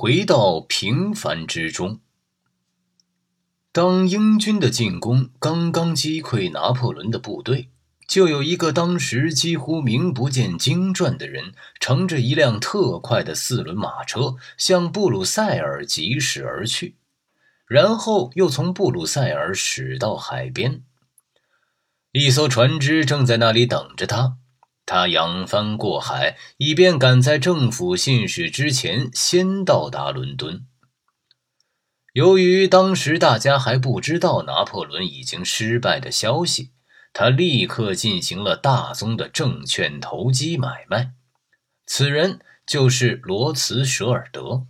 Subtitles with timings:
[0.00, 2.00] 回到平凡之中。
[3.70, 7.68] 当英军的进攻刚刚击溃拿破仑的部队，
[8.08, 16.96] 就有一个当时几乎名不见经传的人，乘着一辆特快的四轮马车向布鲁塞尔疾驶而去，
[17.66, 20.82] 然后又从布鲁塞尔驶到海边。
[22.12, 24.38] 一艘船只正在那里等着他，
[24.90, 30.66] 他扬帆过海，以便赶在政府信使之前先到达伦敦。
[32.12, 36.72] 由于当时大家还不知道拿破仑已经失败的消息，
[37.12, 41.12] 他立刻进行了大宗的证券投机买卖。
[41.86, 44.66] 此人就是罗茨舍尔德。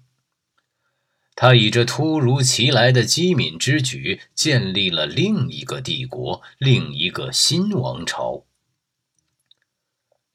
[1.34, 8.44] 他以这突如其来的机敏之举，建立了另一个帝国，另一个新王朝。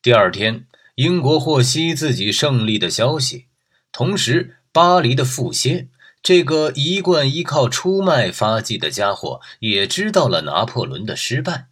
[0.06, 3.48] 第二天，英国获悉自己胜利的消息，
[3.92, 5.88] 同时，巴黎的富歇。
[6.22, 11.70] 这个一贯依靠出卖发迹的家伙也知道了拿破仑的失败。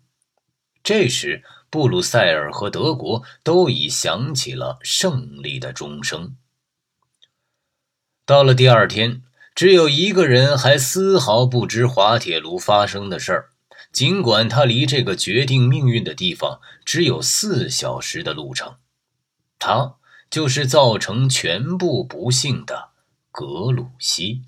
[0.83, 6.35] 这时，布鲁塞尔和德国都已响起了胜利的钟声。
[8.25, 9.21] 到了第二天，
[9.53, 13.49] 只有一个人还丝毫不知滑铁卢发生的事儿，
[13.93, 18.75] 尽管他离这个决定命运的地方只有四小时的路程。
[19.59, 19.95] 他
[20.29, 22.89] 就是造成全部不幸的。
[23.31, 24.43] 格鲁希，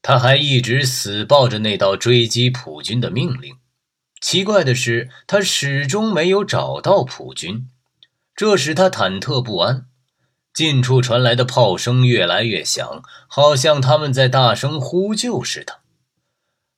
[0.00, 3.56] 他还一直死抱着那道追击普军的命令。
[4.20, 7.68] 奇怪的是，他始终没有找到普军，
[8.36, 9.86] 这使他忐忑不安。
[10.54, 15.81] 近处传来的炮声越来越响，好像他们在大声呼救似的。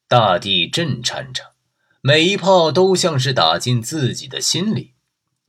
[0.06, 1.52] 大地震颤着，
[2.02, 4.92] 每一炮都像是打进自己的心里。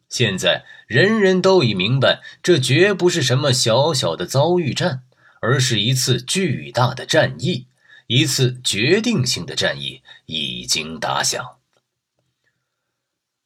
[0.07, 5.03] 现在，人人都已明白，这绝不是什么小小的遭遇战，
[5.41, 7.67] 而是一次巨大的战役，
[8.07, 11.57] 一次决定性的战役已经打响。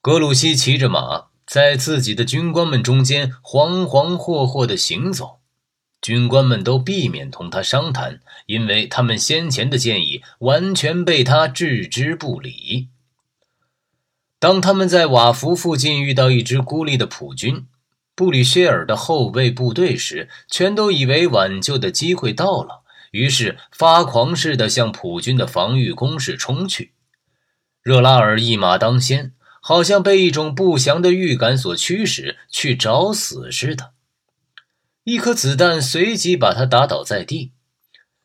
[0.01, 5.38] 格鲁希骑着马，在自己的军官们中间惶惶惑惑地行走，
[6.01, 12.87] 军官们都避免同他商谈，因为他们先前的建议完全被他置之不理。
[14.39, 17.67] 当他们在瓦福附近遇到一支孤立的普军、
[18.15, 22.81] 布里歇尔的后卫部队时，全都以为挽救的机会到了，
[23.11, 26.93] 于是发狂似的向普军的防御工事冲去。
[27.81, 33.91] 热拉尔一马当先，好像被一种不祥的预感所驱使，去找死似的。
[35.09, 37.53] 一颗子弹随即把他打倒在地。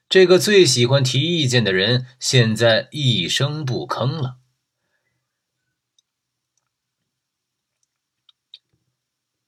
[0.06, 4.37] 这个最喜欢提意见的人，现在一声不吭了。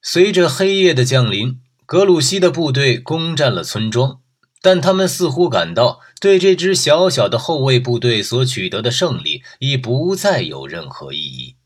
[0.00, 4.22] 随着黑夜的降临，格鲁希的部队攻占了村庄，
[4.62, 11.56] 但他们似乎感到对这支小小的后卫部队所取得的胜利已不再有任何意义，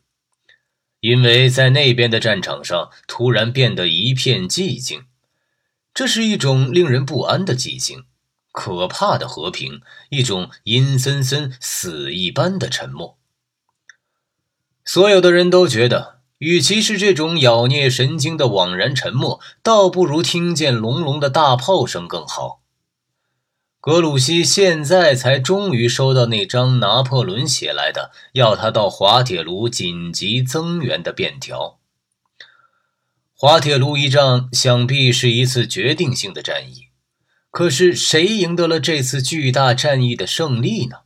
[0.98, 5.04] 因为在那边的战场上突然变得一片寂静。
[5.92, 8.04] 这是一种令人不安的寂静，
[8.52, 9.80] 可怕的和平，
[10.10, 13.18] 一种阴森森、死一般的沉默。
[14.84, 16.20] 所有的人都觉得。
[16.40, 22.62] 与其是这种咬孽神经的枉然沉默，倒不如听见隆隆的大炮声更好。
[23.78, 31.79] 格鲁希现在才终于收到那张拿破仑写来的要他到滑铁卢紧急增援的便条。
[33.42, 36.88] 滑铁卢一仗想必是一次决定性的战役，
[37.50, 40.98] 可是谁赢得了这次巨大战役的胜利呢？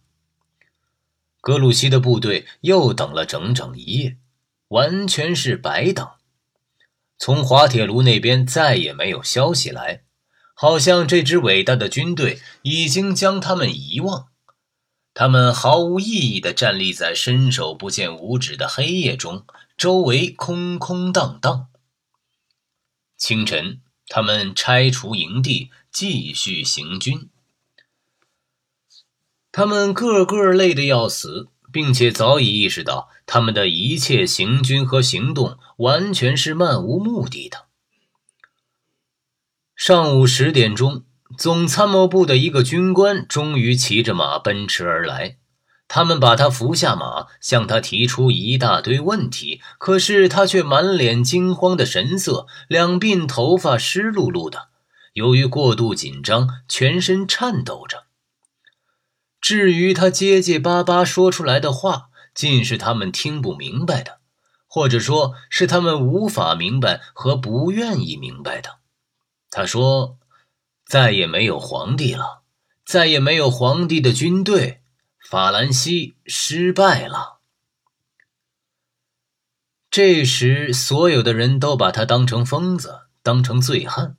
[1.41, 4.17] 格鲁希的部队又等了整整一夜。
[4.67, 6.09] 完全是白等，
[7.17, 10.03] 从滑铁卢那边再也没有消息来，
[10.57, 14.27] 好像这支伟大的军队已经将他们遗忘。
[15.13, 19.47] 他们毫无意义地站立在伸手不见五指的黑夜中，
[19.77, 21.69] 周围空空荡荡。
[23.27, 27.31] 清晨，他们拆除营地，继续行军。
[29.51, 31.49] 他们个个累得要死。
[31.73, 37.67] 并且早已意识到，他们的一切行军和行动完全是漫无目的的。
[39.75, 41.05] 上午十点钟，
[41.37, 45.39] 总参谋部的一个军官终于骑着马奔驰而来。
[45.95, 54.71] 他们把他扶下马，向他提出一大堆问题，可是他却满脸惊慌的神色，两鬓头发湿漉漉的，
[55.13, 58.07] 由于过度紧张，全身颤抖着。
[59.41, 64.19] 至于他结结巴巴说出来的话，尽是他们听不明白的，
[64.67, 68.79] 或者说是他们无法明白和不愿意明白的。
[69.49, 70.19] 他说
[70.85, 72.43] ：“再也没有皇帝了，
[72.85, 74.81] 再也没有皇帝的军队，
[75.25, 77.41] 法兰西失败了。
[79.91, 84.17] 这时，所有的人都把他当成疯子，当成醉汉。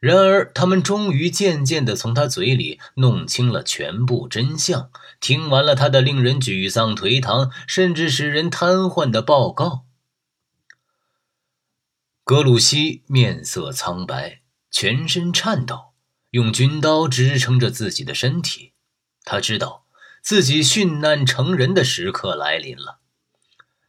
[0.00, 4.90] 然而，他们终于渐渐地从他嘴里弄清了全部真相，
[5.20, 9.84] 听完了他的令人沮丧、颓唐，甚至使人瘫痪的报告。
[12.24, 14.42] 格鲁希面色苍白，
[14.72, 15.92] 全身颤抖，
[16.30, 18.72] 用军刀支撑着自己的身体。
[19.24, 19.81] 他知道
[20.22, 23.00] 自己殉难成人的时刻来临了。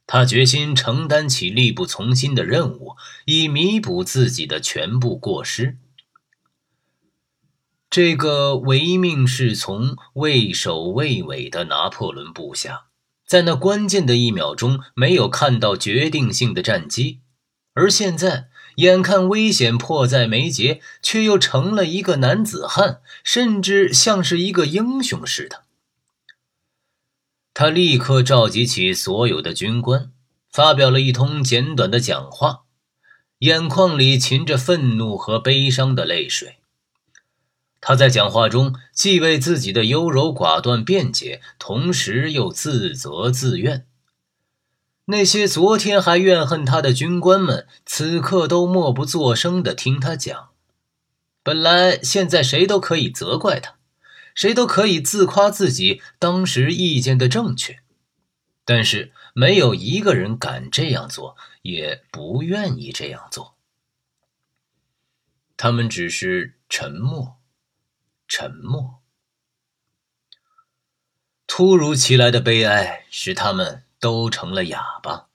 [0.06, 2.96] 他决心承担起力不从心的任务，
[3.26, 5.78] 以弥补自己的全部过失。
[7.90, 12.86] 这个唯命是从、畏首畏尾的拿破仑部下，
[13.26, 17.22] 在那关键的一秒钟没有看到决定性的战机，
[17.74, 25.64] 而现在眼看危险迫在眉睫，却又成了一个男子汉，甚至像是一个英雄似的。
[27.54, 30.12] 他立刻召集起所有的军官，
[30.52, 32.62] 发表了一通简短的讲话，
[33.40, 36.58] 眼眶里噙着愤怒和悲伤的泪水。
[37.80, 43.86] 他在讲话中既为自己的优柔寡断辩解，同时又自责自怨。
[45.06, 50.50] 那些昨天还怨恨他的军官们，此刻都默不作声地听他讲。
[51.44, 53.76] 本来现在谁都可以责怪他，
[54.36, 57.80] 谁都可以自夸自己当时意见的正确，
[58.66, 63.56] 但是没有一个人敢这样做，也不愿意这样做。
[65.56, 67.38] 他们只是沉默。
[68.26, 69.02] 沉默。
[71.46, 75.28] 突如其来的悲哀使他们都成了哑巴。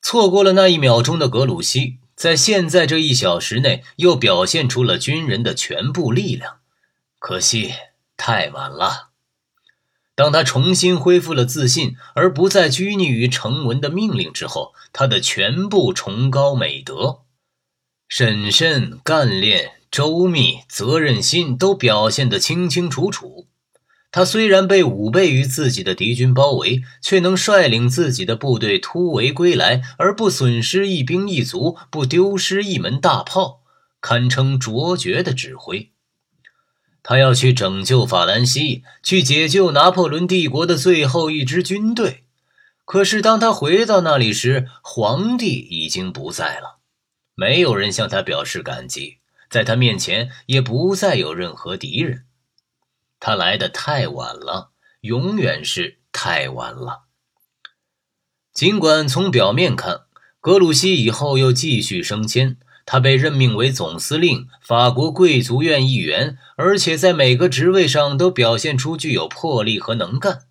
[0.00, 6.60] 错过了那一秒钟的格鲁希，在现在这一小时内又表现出了军人的全部力量。
[7.26, 7.72] 可惜
[8.18, 9.08] 太晚了。
[10.14, 17.22] 当他重新恢复了自信，而不再拘泥于成文的命令之后，他的全部崇高美德、
[18.06, 19.76] 审慎干练。
[19.90, 23.46] 周密、责任心都表现得清清楚楚。
[24.10, 33.62] 他虽然被五倍于自己的敌军包围，却能率领自己的部队突围归来，而不损失一兵一卒，不丢失一门大炮，
[34.02, 35.93] 堪称卓绝的指挥。
[37.04, 42.24] 他要去拯救法兰西，去解救拿破仑帝国的最后一支军队。
[42.86, 46.78] 可是当他回到那里时，皇帝已经不在了，
[47.34, 49.18] 没有人向他表示感激。
[49.50, 52.24] 在他面前也不再有任何敌人，
[53.20, 54.70] 他来的太晚了，
[55.02, 57.04] 永远是太晚了。
[58.52, 60.06] 尽管从表面看，
[60.40, 62.56] 格鲁希以后又继续升迁，
[62.86, 70.46] 他被任命为总司令、法国贵族院议员，而且在每个职位上都表现出具有魄力和能干，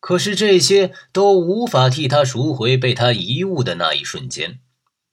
[0.00, 4.60] 可是这些都无法替他赎回被他遗误的那一瞬间。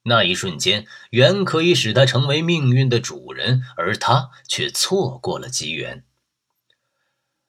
[0.05, 6.03] 那一瞬间，原可以使他成为命运的主人，而他却错过了机缘。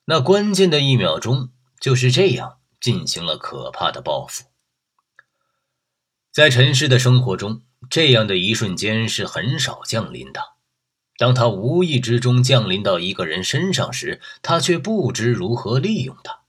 [0.04, 1.48] 那关键的一秒钟，
[1.80, 4.44] 就是这样进行了可怕的报复。
[6.30, 10.40] 在尘世的生活中，这样的一瞬间是很少降临的。
[11.16, 16.40] 当他无意之中降临到一个人身上时，他却不知如何利用他。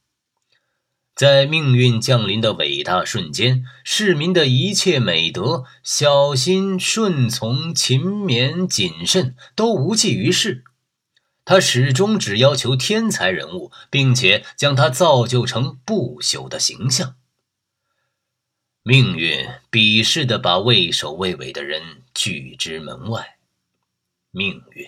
[1.16, 10.66] 在命运降临的伟大瞬间，市民的一切美德——小心、顺从、勤勉、谨慎，都无济于事。
[11.46, 17.16] 他始终只要求天才人物，并且将他造就成不朽的形象。
[18.88, 23.38] 命运鄙视的把畏首畏尾的人拒之门外。
[24.30, 24.86] 命运。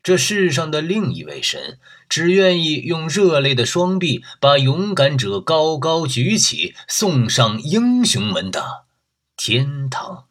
[0.00, 8.84] 这世上的另一位神，只愿意用热烈的双臂把勇敢者高高举起，送上英雄们的
[9.36, 10.28] 天堂。